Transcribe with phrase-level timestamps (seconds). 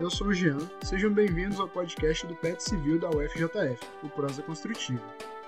[0.00, 0.58] eu sou o Jean.
[0.84, 5.02] Sejam bem-vindos ao podcast do PET Civil da UFJF, o Prosa Construtiva.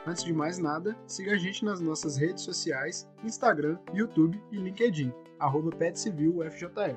[0.04, 5.12] Antes de mais nada, siga a gente nas nossas redes sociais, Instagram, YouTube e LinkedIn,
[5.38, 6.96] arroba PET Civil UFJF.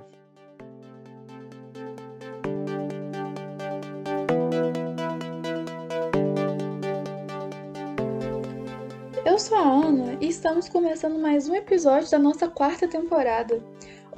[9.23, 13.61] Eu sou a Ana e estamos começando mais um episódio da nossa quarta temporada.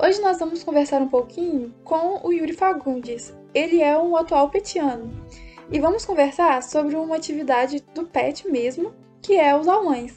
[0.05, 3.35] Hoje nós vamos conversar um pouquinho com o Yuri Fagundes.
[3.55, 5.11] Ele é um atual petiano.
[5.71, 10.15] E vamos conversar sobre uma atividade do PET mesmo, que é os aulões.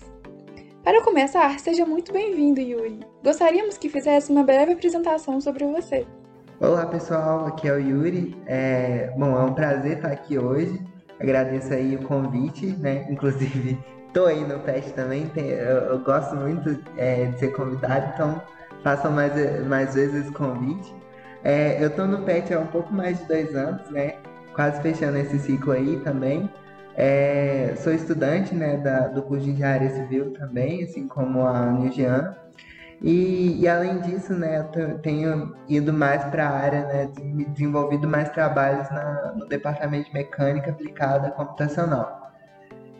[0.84, 3.00] Para começar, seja muito bem-vindo, Yuri.
[3.24, 6.06] Gostaríamos que fizesse uma breve apresentação sobre você.
[6.60, 7.46] Olá, pessoal.
[7.46, 8.36] Aqui é o Yuri.
[8.44, 9.10] É...
[9.16, 10.78] Bom, é um prazer estar aqui hoje.
[11.18, 13.06] Agradeço aí o convite, né?
[13.08, 15.32] Inclusive, estou aí no PET também.
[15.34, 18.57] Eu, eu gosto muito é, de ser convidado, então
[18.88, 19.32] façam mais,
[19.66, 20.94] mais vezes esse convite.
[21.44, 24.14] É, eu estou no PET há um pouco mais de dois anos, né?
[24.54, 26.50] Quase fechando esse ciclo aí também.
[26.96, 32.36] É, sou estudante né, da, do curso de Engenharia Civil também, assim como a Nilgiana.
[33.00, 37.08] E, e, além disso, né, eu tenho ido mais para a área, né,
[37.50, 42.32] desenvolvido mais trabalhos na, no departamento de mecânica aplicada computacional.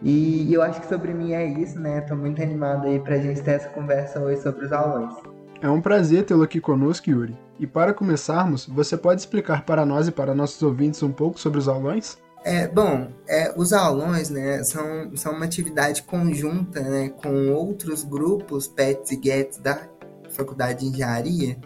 [0.00, 1.98] E, e eu acho que sobre mim é isso, né?
[1.98, 5.37] Estou muito animado aí para a gente ter essa conversa hoje sobre os alunos.
[5.60, 7.36] É um prazer tê-lo aqui conosco, Yuri.
[7.58, 11.58] E para começarmos, você pode explicar para nós e para nossos ouvintes um pouco sobre
[11.58, 12.16] os aulões?
[12.44, 18.68] É, bom, é, os aulões né, são, são uma atividade conjunta né, com outros grupos,
[18.68, 19.88] PETs e GETs da
[20.30, 21.58] Faculdade de Engenharia.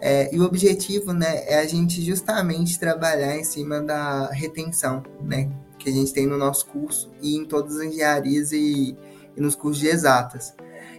[0.00, 5.50] É, e o objetivo né, é a gente justamente trabalhar em cima da retenção né,
[5.78, 8.96] que a gente tem no nosso curso e em todas as engenharias e,
[9.36, 10.54] e nos cursos de exatas.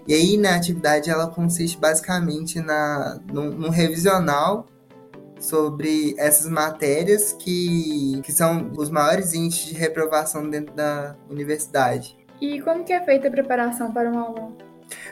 [0.07, 4.67] E aí, na atividade, ela consiste basicamente na, num, num revisional
[5.39, 12.17] sobre essas matérias que, que são os maiores índices de reprovação dentro da universidade.
[12.39, 14.57] E como que é feita a preparação para um aulão?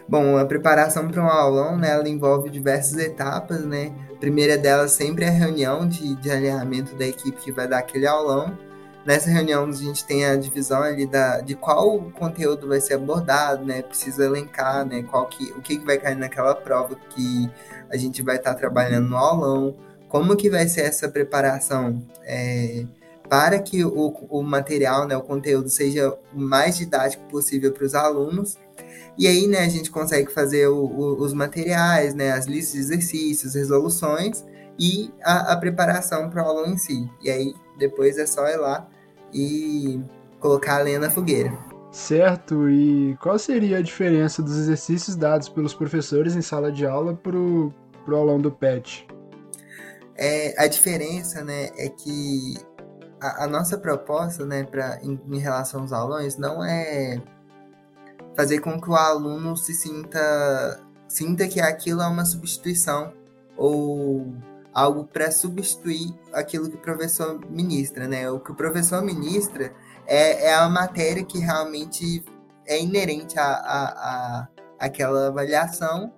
[0.08, 3.94] Bom, a preparação para um aulão, né, ela envolve diversas etapas, né?
[4.14, 7.80] A primeira delas sempre é a reunião de, de alinhamento da equipe que vai dar
[7.80, 8.58] aquele aulão.
[9.06, 13.64] Nessa reunião a gente tem a divisão ali da, de qual conteúdo vai ser abordado,
[13.64, 13.84] né?
[13.84, 15.04] Precisa elencar, né?
[15.04, 17.50] Qual que, o que, que vai cair naquela prova que
[17.88, 19.76] a gente vai estar tá trabalhando no aulão,
[20.10, 22.84] como que vai ser essa preparação é,
[23.30, 27.94] para que o, o material, né, o conteúdo seja o mais didático possível para os
[27.94, 28.58] alunos.
[29.18, 32.80] E aí, né, a gente consegue fazer o, o, os materiais, né, as listas de
[32.80, 34.44] exercícios, resoluções
[34.80, 37.08] e a, a preparação para o aluno em si.
[37.22, 38.88] E aí, depois é só ir lá
[39.36, 40.02] e
[40.40, 41.52] colocar a lenha na fogueira.
[41.92, 47.14] Certo, e qual seria a diferença dos exercícios dados pelos professores em sala de aula
[47.16, 47.74] para o
[48.10, 49.08] aulão do PET?
[50.18, 52.56] É, a diferença né, é que
[53.22, 57.22] a, a nossa proposta né, pra, em, em, relação aos aulões não é
[58.36, 63.14] fazer com que o aluno se sinta, sinta que aquilo é uma substituição
[63.58, 64.34] ou
[64.76, 68.30] algo para substituir aquilo que o professor ministra, né?
[68.30, 69.74] O que o professor ministra
[70.06, 72.26] é, é a matéria que realmente
[72.68, 74.48] é inerente a, a,
[74.80, 76.14] a avaliação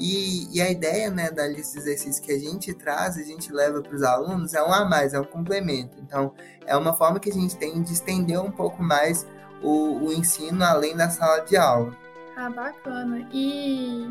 [0.00, 3.52] e, e, a ideia né, da lista de exercícios que a gente traz, a gente
[3.52, 5.96] leva para os alunos, é um a mais, é um complemento.
[6.00, 6.32] Então,
[6.66, 9.24] é uma forma que a gente tem de estender um pouco mais
[9.62, 11.96] o, o ensino além da sala de aula.
[12.36, 13.28] Ah, bacana.
[13.30, 14.10] E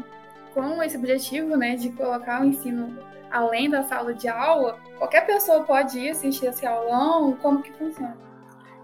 [0.54, 2.98] com esse objetivo né, de colocar o ensino
[3.32, 7.34] além da sala de aula, qualquer pessoa pode ir assistir esse aulão?
[7.42, 8.18] Como que funciona?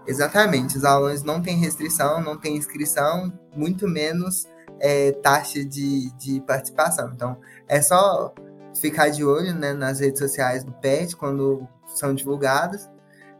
[0.06, 4.48] Exatamente, os aulões não têm restrição, não têm inscrição, muito menos
[4.80, 7.10] é, taxa de, de participação.
[7.14, 8.32] Então, é só
[8.80, 12.88] ficar de olho né, nas redes sociais do PET quando são divulgadas.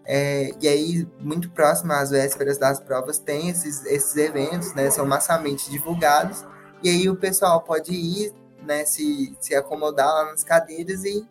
[0.05, 5.07] É, e aí, muito próximo às vésperas das provas, tem esses, esses eventos, né, são
[5.07, 6.45] massamente divulgados.
[6.83, 8.33] E aí o pessoal pode ir
[8.63, 11.27] né, se, se acomodar lá nas cadeiras e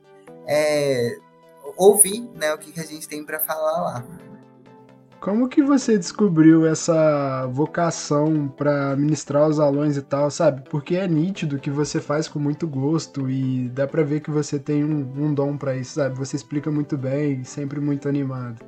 [0.45, 1.17] é,
[1.77, 4.05] ouvir né, o que, que a gente tem para falar lá.
[5.19, 10.63] Como que você descobriu essa vocação para ministrar os alunos e tal, sabe?
[10.69, 14.59] Porque é nítido que você faz com muito gosto e dá para ver que você
[14.59, 16.15] tem um, um dom para isso, sabe?
[16.17, 18.63] Você explica muito bem, sempre muito animado.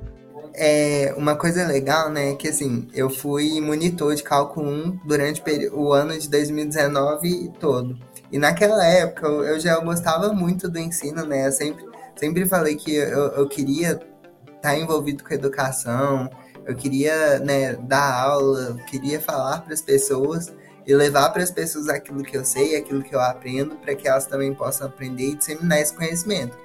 [0.54, 5.42] É, uma coisa legal, né, que assim, eu fui monitor de cálculo 1 durante
[5.72, 7.98] o ano de 2019 todo.
[8.32, 11.46] E naquela época eu já gostava muito do ensino, né?
[11.48, 11.84] Eu sempre,
[12.16, 16.30] sempre falei que eu, eu queria estar tá envolvido com educação,
[16.66, 20.52] eu queria né, dar aula, queria falar para as pessoas
[20.86, 24.06] e levar para as pessoas aquilo que eu sei, aquilo que eu aprendo, para que
[24.06, 26.56] elas também possam aprender e disseminar esse conhecimento.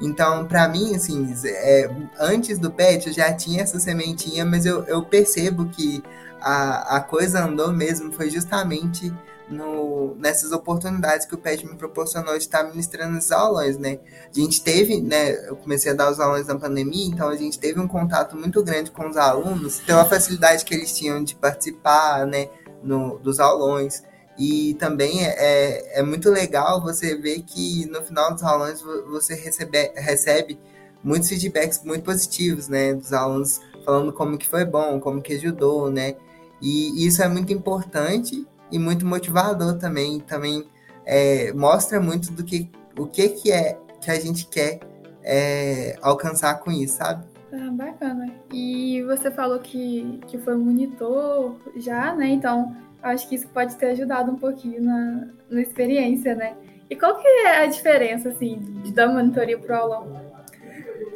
[0.00, 4.84] Então, para mim, assim, é, antes do PET eu já tinha essa sementinha, mas eu,
[4.84, 6.02] eu percebo que
[6.40, 9.12] a, a coisa andou mesmo, foi justamente
[9.50, 13.98] no, nessas oportunidades que o PET me proporcionou de estar ministrando os aulões, né?
[14.30, 15.32] A gente teve, né?
[15.48, 18.62] Eu comecei a dar os aulões na pandemia, então a gente teve um contato muito
[18.62, 22.48] grande com os alunos, pela facilidade que eles tinham de participar, né?
[22.82, 24.02] No, dos aulões.
[24.38, 29.34] E também é, é, é muito legal você ver que no final dos aulões você
[29.34, 30.58] recebe, recebe
[31.02, 32.94] muitos feedbacks muito positivos, né?
[32.94, 36.14] Dos alunos falando como que foi bom, como que ajudou, né?
[36.62, 40.20] E isso é muito importante e muito motivador também.
[40.20, 40.64] Também
[41.04, 44.78] é, mostra muito do que o que, que é que a gente quer
[45.22, 47.24] é, alcançar com isso, sabe?
[47.52, 48.32] Ah, bacana.
[48.52, 52.28] E você falou que, que foi monitor já, né?
[52.28, 56.54] Então acho que isso pode ter ajudado um pouquinho na, na experiência, né?
[56.90, 58.60] E qual que é a diferença, assim,
[58.94, 60.20] da monitoria para o aulão?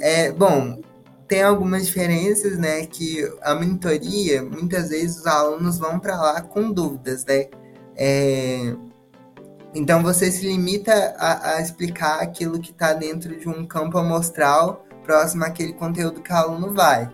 [0.00, 0.80] É, bom,
[1.26, 2.84] tem algumas diferenças, né?
[2.86, 7.46] Que a monitoria, muitas vezes os alunos vão para lá com dúvidas, né?
[7.96, 8.74] É,
[9.74, 14.84] então você se limita a, a explicar aquilo que está dentro de um campo amostral
[15.02, 17.10] próximo àquele conteúdo que o aluno vai.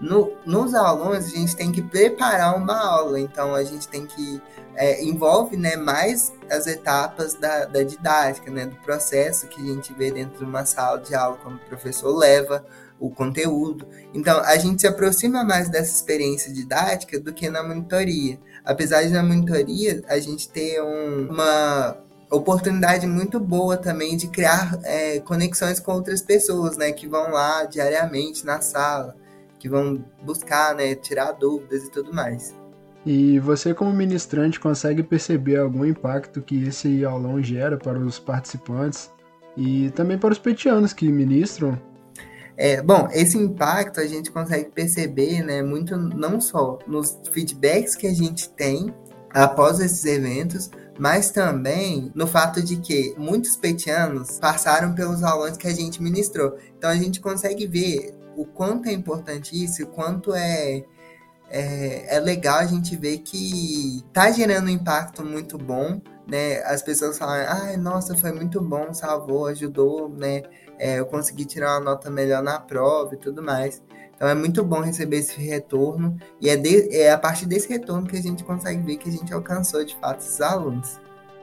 [0.00, 4.40] No, nos alunos, a gente tem que preparar uma aula, então a gente tem que.
[4.76, 9.92] É, envolve né, mais as etapas da, da didática, né, do processo que a gente
[9.92, 12.64] vê dentro de uma sala de aula, quando o professor leva
[12.98, 13.86] o conteúdo.
[14.14, 18.38] Então, a gente se aproxima mais dessa experiência didática do que na monitoria.
[18.64, 21.98] Apesar de na monitoria a gente ter um, uma
[22.30, 27.64] oportunidade muito boa também de criar é, conexões com outras pessoas, né, que vão lá
[27.64, 29.16] diariamente na sala
[29.60, 32.58] que vão buscar, né, tirar dúvidas e tudo mais.
[33.04, 39.10] E você, como ministrante, consegue perceber algum impacto que esse aulão gera para os participantes
[39.56, 41.80] e também para os petianos que ministram?
[42.56, 48.06] É, bom, esse impacto a gente consegue perceber, né, muito não só nos feedbacks que
[48.06, 48.92] a gente tem
[49.32, 55.66] após esses eventos, mas também no fato de que muitos petianos passaram pelos aulões que
[55.66, 56.58] a gente ministrou.
[56.76, 60.82] Então a gente consegue ver o quanto é importante isso, o quanto é,
[61.50, 66.62] é, é legal a gente ver que tá gerando um impacto muito bom, né?
[66.64, 70.42] As pessoas falam, ai, nossa, foi muito bom, salvou, ajudou, né?
[70.78, 73.82] É, eu consegui tirar uma nota melhor na prova e tudo mais.
[74.14, 78.06] Então é muito bom receber esse retorno e é, de, é a partir desse retorno
[78.06, 80.98] que a gente consegue ver que a gente alcançou de fato esses alunos.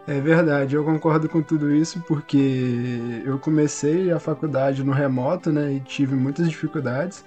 [0.08, 5.74] É verdade, eu concordo com tudo isso porque eu comecei a faculdade no remoto, né,
[5.74, 7.26] e tive muitas dificuldades.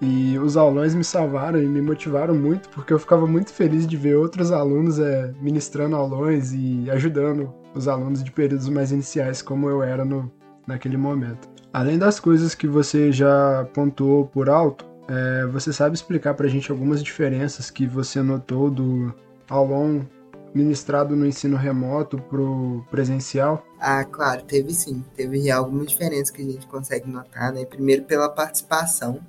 [0.00, 3.98] E os aulões me salvaram e me motivaram muito, porque eu ficava muito feliz de
[3.98, 9.68] ver outros alunos é, ministrando aulões e ajudando os alunos de períodos mais iniciais, como
[9.68, 10.30] eu era no,
[10.66, 11.48] naquele momento.
[11.70, 16.50] Além das coisas que você já pontuou por alto, é, você sabe explicar para a
[16.50, 19.14] gente algumas diferenças que você notou do
[19.48, 20.06] aulão
[20.56, 23.64] ministrado no ensino remoto pro presencial?
[23.78, 25.04] Ah, claro, teve sim.
[25.14, 27.64] Teve algumas diferenças que a gente consegue notar, né?
[27.64, 29.20] Primeiro pela participação.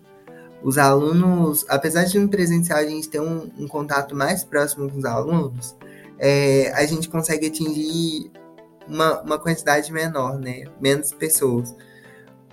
[0.63, 4.97] Os alunos, apesar de no presencial a gente ter um, um contato mais próximo com
[4.97, 5.75] os alunos,
[6.17, 8.31] é, a gente consegue atingir
[8.87, 10.63] uma, uma quantidade menor, né?
[10.81, 11.75] Menos pessoas.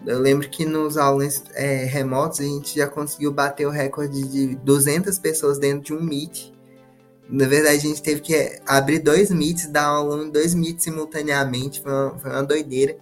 [0.07, 4.55] Eu lembro que nos aulas é, remotos a gente já conseguiu bater o recorde de
[4.57, 6.54] 200 pessoas dentro de um Meet
[7.29, 11.81] na verdade, a gente teve que abrir dois meets, dar aula em dois meets simultaneamente,
[11.81, 12.97] foi uma, foi uma doideira.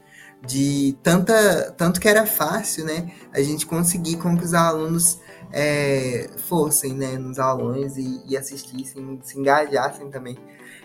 [0.45, 3.12] De tanta, tanto que era fácil, né?
[3.33, 5.21] A gente conseguir com que os alunos
[5.52, 10.37] é, fossem né, nos aulões e, e assistissem, se engajassem também.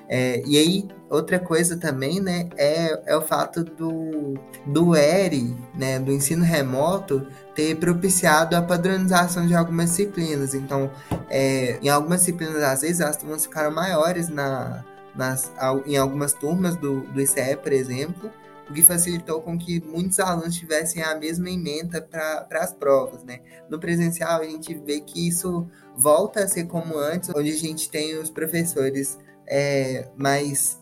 [0.09, 4.35] É, e aí, outra coisa também, né, é, é o fato do,
[4.65, 10.53] do ERI, né, do ensino remoto, ter propiciado a padronização de algumas disciplinas.
[10.53, 10.89] Então,
[11.29, 15.51] é, em algumas disciplinas, às vezes, as turmas ficaram maiores na, nas,
[15.85, 18.31] em algumas turmas do, do ICE, por exemplo,
[18.69, 23.39] o que facilitou com que muitos alunos tivessem a mesma emenda para as provas, né?
[23.69, 27.89] No presencial, a gente vê que isso volta a ser como antes, onde a gente
[27.89, 30.79] tem os professores é, mas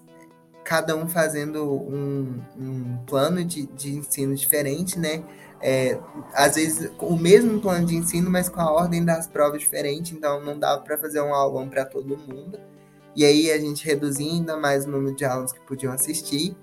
[0.64, 5.24] cada um fazendo um, um plano de, de ensino diferente, né?
[5.62, 5.98] É,
[6.34, 10.44] às vezes o mesmo plano de ensino, mas com a ordem das provas diferente, então
[10.44, 12.60] não dava para fazer um aulão para todo mundo.
[13.16, 16.56] E aí a gente reduzia ainda mais o número de alunos que podiam assistir.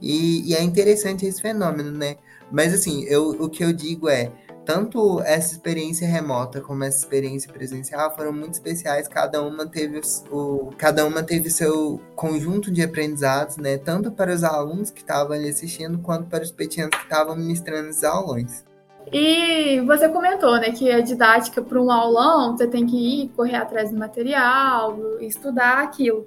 [0.00, 2.16] E, e, é interessante esse fenômeno, né?
[2.50, 4.32] Mas assim, eu, o que eu digo é,
[4.70, 9.08] tanto essa experiência remota como essa experiência presencial foram muito especiais.
[9.08, 10.00] Cada uma teve
[10.30, 13.78] o, cada uma teve seu conjunto de aprendizados, né?
[13.78, 17.90] Tanto para os alunos que estavam ali assistindo, quanto para os petianos que estavam ministrando
[17.90, 18.64] os aulões.
[19.12, 23.56] E você comentou, né, que a didática para um aulão você tem que ir correr
[23.56, 26.24] atrás do material, estudar aquilo.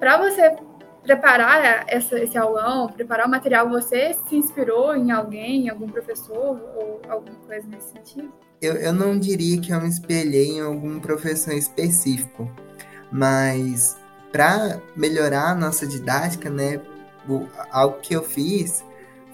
[0.00, 0.56] Para você
[1.04, 6.60] preparar essa, esse aulão, preparar o material, você se inspirou em alguém, em algum professor
[6.74, 8.32] ou alguma coisa nesse sentido?
[8.60, 12.50] Eu, eu não diria que eu me espelhei em algum professor específico,
[13.12, 13.96] mas
[14.32, 16.80] para melhorar a nossa didática, né,
[17.28, 18.82] o, algo que eu fiz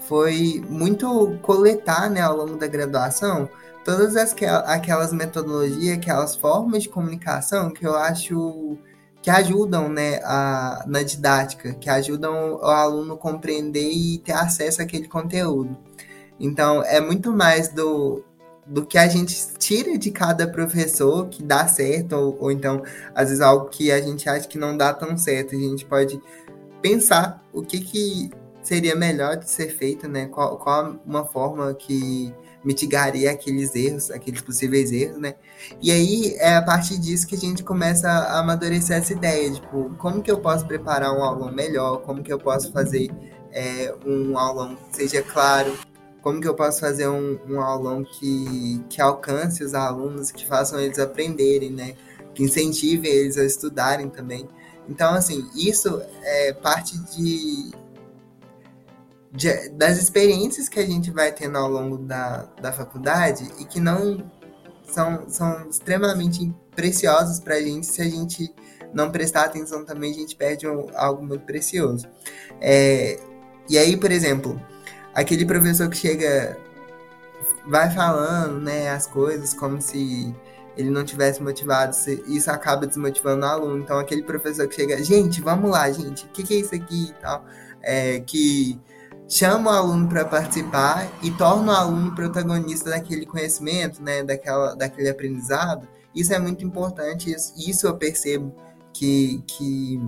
[0.01, 3.49] foi muito coletar, né, ao longo da graduação,
[3.85, 4.35] todas as,
[4.65, 8.77] aquelas metodologias, aquelas formas de comunicação que eu acho
[9.21, 15.07] que ajudam né, a, na didática, que ajudam o aluno compreender e ter acesso àquele
[15.07, 15.77] conteúdo.
[16.39, 18.23] Então, é muito mais do,
[18.65, 22.81] do que a gente tira de cada professor que dá certo, ou, ou então,
[23.13, 25.55] às vezes, algo que a gente acha que não dá tão certo.
[25.55, 26.19] A gente pode
[26.81, 28.31] pensar o que, que
[28.63, 30.25] seria melhor de ser feito, né?
[30.25, 32.33] Qual, qual uma forma que
[32.63, 35.35] mitigaria aqueles erros, aqueles possíveis erros, né?
[35.81, 39.93] E aí é a partir disso que a gente começa a amadurecer essa ideia, tipo,
[39.97, 43.09] como que eu posso preparar um aulão melhor, como que eu posso fazer
[43.51, 45.77] é, um aulão que seja claro,
[46.21, 50.79] como que eu posso fazer um, um aulão que, que alcance os alunos, que façam
[50.79, 51.95] eles aprenderem, né?
[52.33, 54.47] Que incentive eles a estudarem também.
[54.87, 57.71] Então, assim, isso é parte de,
[59.31, 63.79] de, das experiências que a gente vai tendo ao longo da, da faculdade e que
[63.79, 64.23] não
[64.83, 68.53] são, são extremamente preciosas para a gente se a gente
[68.93, 72.07] não prestar atenção também a gente perde um, algo muito precioso
[72.59, 73.17] é,
[73.69, 74.61] e aí por exemplo
[75.13, 76.57] aquele professor que chega
[77.67, 80.35] vai falando né as coisas como se
[80.75, 81.95] ele não tivesse motivado,
[82.27, 83.79] isso acaba desmotivando o aluno.
[83.79, 87.09] Então, aquele professor que chega, gente, vamos lá, gente, o que, que, é isso aqui
[87.09, 87.45] e tal,
[87.81, 88.79] é, que
[89.31, 95.07] chama o aluno para participar e torna o aluno protagonista daquele conhecimento, né, daquela, daquele
[95.07, 98.53] aprendizado, isso é muito importante, isso, isso eu percebo
[98.93, 100.01] que, que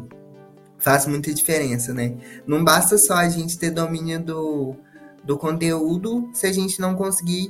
[0.78, 2.18] faz muita diferença, né?
[2.46, 4.76] Não basta só a gente ter domínio do,
[5.24, 7.50] do conteúdo se a gente não conseguir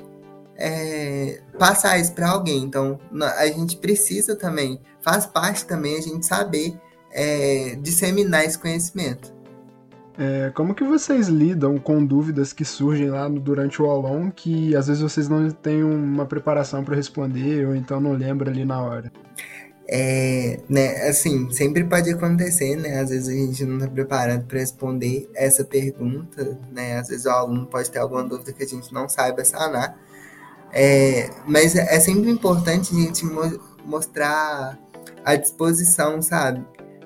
[0.56, 2.64] é, passar isso para alguém.
[2.64, 3.00] Então,
[3.36, 6.80] a gente precisa também, faz parte também a gente saber
[7.12, 9.34] é, disseminar esse conhecimento.
[10.18, 14.76] É, como que vocês lidam com dúvidas que surgem lá no, durante o aulão que
[14.76, 18.80] às vezes vocês não têm uma preparação para responder ou então não lembram ali na
[18.80, 19.12] hora?
[19.88, 23.00] É, né, assim, sempre pode acontecer, né?
[23.00, 26.98] Às vezes a gente não está preparado para responder essa pergunta, né?
[26.98, 29.98] Às vezes o aluno pode ter alguma dúvida que a gente não saiba sanar.
[30.72, 34.80] É, mas é sempre importante a gente mo mostrar
[35.26, 36.66] a disposição, sabe?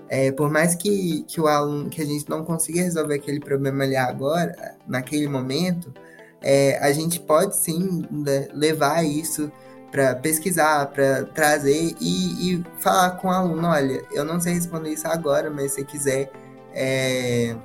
[0.10, 3.84] É, por mais que, que o aluno, que a gente não consiga resolver aquele problema
[3.84, 5.94] ali agora, naquele momento,
[6.42, 9.52] é, a gente pode sim né, levar isso
[9.92, 14.92] para pesquisar, para trazer e, e, falar com o aluno, olha, eu não sei responder
[14.92, 16.32] isso agora, mas se quiser
[16.74, 17.56] é,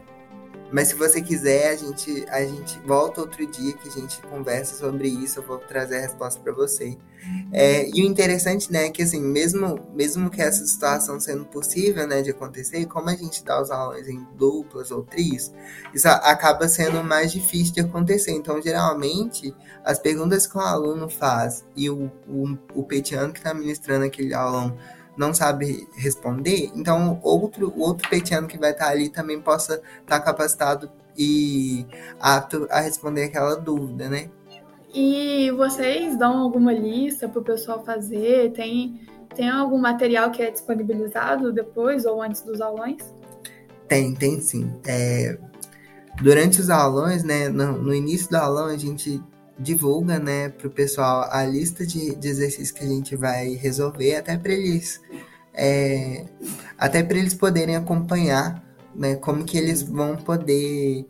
[0.73, 4.75] mas se você quiser, a gente, a gente volta outro dia que a gente conversa
[4.75, 5.39] sobre isso.
[5.39, 6.97] Eu vou trazer a resposta para você.
[7.53, 12.07] É, e o interessante, né, é que assim, mesmo, mesmo que essa situação sendo possível,
[12.07, 15.53] né, de acontecer, como a gente dá os aulões em duplas ou trios,
[15.95, 18.33] isso acaba sendo mais difícil de acontecer.
[18.33, 23.53] Então, geralmente, as perguntas que o aluno faz e o, o, o petiano que está
[23.53, 24.77] ministrando aquele aulão
[25.17, 30.91] não sabe responder, então outro outro petiano que vai estar ali também possa estar capacitado
[31.17, 31.87] e
[32.19, 34.31] apto a responder aquela dúvida, né?
[34.95, 38.53] E vocês dão alguma lista para o pessoal fazer?
[38.53, 39.01] Tem,
[39.35, 43.03] tem algum material que é disponibilizado depois ou antes dos aulões?
[43.89, 44.71] Tem, tem sim.
[44.87, 45.39] É,
[46.21, 49.23] durante os aulões, né, no, no início do aulão, a gente
[49.59, 54.17] divulga, né, para o pessoal a lista de, de, exercícios que a gente vai resolver,
[54.17, 55.01] até para eles,
[55.55, 56.25] é,
[56.79, 58.63] até para eles poderem acompanhar,
[58.95, 61.07] né, como que eles vão poder,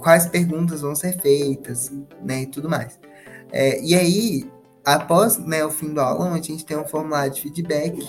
[0.00, 1.92] quais perguntas vão ser feitas,
[2.22, 2.98] né, e tudo mais.
[3.52, 4.50] É, e aí,
[4.84, 8.04] após né, o fim do aulão, a gente tem um formulário de feedback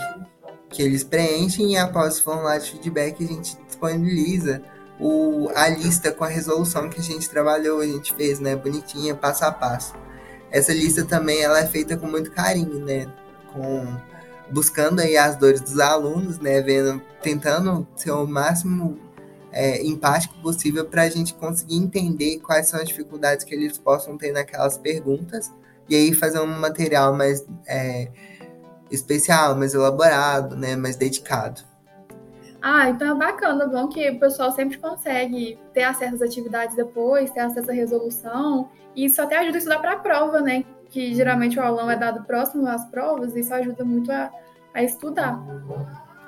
[0.70, 4.62] que eles preenchem e após o formulário de feedback a gente disponibiliza
[5.00, 9.16] o, a lista com a resolução que a gente trabalhou, a gente fez, né, bonitinha,
[9.16, 9.94] passo a passo.
[10.50, 13.12] Essa lista também ela é feita com muito carinho, né,
[13.54, 13.86] com
[14.50, 18.98] buscando aí as dores dos alunos, né, vendo, tentando ser o máximo
[19.52, 24.18] é, empático possível para a gente conseguir entender quais são as dificuldades que eles possam
[24.18, 25.52] ter naquelas perguntas
[25.90, 28.10] e aí fazer um material mais é,
[28.92, 31.62] especial, mais elaborado, né, mais dedicado.
[32.62, 37.32] Ah, então é bacana, bom que o pessoal sempre consegue ter acesso às atividades depois,
[37.32, 40.66] ter acesso à resolução, e isso até ajuda a estudar para a prova, né?
[40.90, 44.32] Que geralmente o aulão é dado próximo às provas, e isso ajuda muito a,
[44.74, 45.40] a estudar.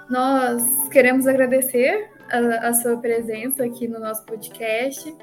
[0.09, 5.15] Nós queremos agradecer a, a sua presença aqui no nosso podcast,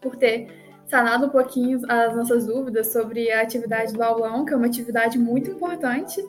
[0.00, 0.48] por ter
[0.86, 5.18] sanado um pouquinho as nossas dúvidas sobre a atividade do aulão, que é uma atividade
[5.18, 6.20] muito importante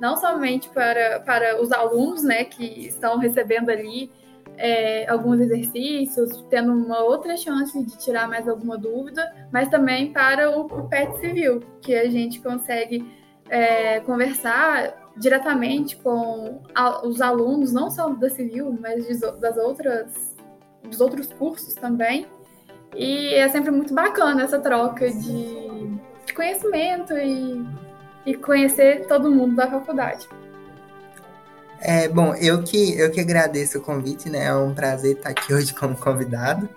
[0.00, 4.10] não somente para, para os alunos, né, que estão recebendo ali
[4.56, 10.50] é, alguns exercícios, tendo uma outra chance de tirar mais alguma dúvida, mas também para
[10.50, 13.06] o, o PET civil, que a gente consegue
[13.48, 20.36] é, conversar diretamente com a, os alunos, não só da civil, mas de, das outras,
[20.82, 22.26] dos outros cursos também.
[22.96, 27.64] E é sempre muito bacana essa troca de, de conhecimento e
[28.28, 30.28] e conhecer todo mundo da faculdade.
[31.80, 34.44] É, bom, eu que, eu que agradeço o convite, né?
[34.44, 36.68] É um prazer estar aqui hoje como convidado.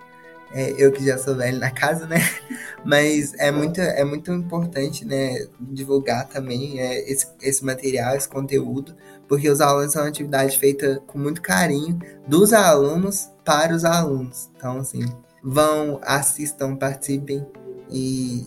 [0.50, 2.16] É, eu que já sou velho na casa, né?
[2.82, 5.46] Mas é muito, é muito importante, né?
[5.60, 8.94] Divulgar também é, esse, esse material, esse conteúdo,
[9.28, 14.48] porque os alunos são uma atividade feita com muito carinho dos alunos para os alunos.
[14.56, 15.04] Então, assim,
[15.44, 17.46] vão, assistam, participem
[17.90, 18.46] e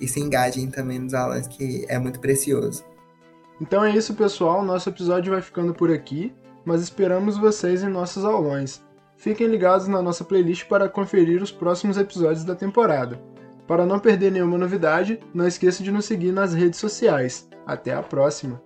[0.00, 2.84] e se engajem também nos alunos, que é muito precioso.
[3.60, 4.64] Então é isso, pessoal.
[4.64, 6.34] Nosso episódio vai ficando por aqui,
[6.64, 8.82] mas esperamos vocês em nossos aulões.
[9.16, 13.20] Fiquem ligados na nossa playlist para conferir os próximos episódios da temporada.
[13.66, 17.48] Para não perder nenhuma novidade, não esqueça de nos seguir nas redes sociais.
[17.66, 18.60] Até a próxima!